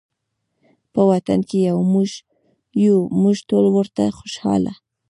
[0.93, 1.57] په وطن کې
[2.85, 4.73] یو موږ ټول ورته خوشحاله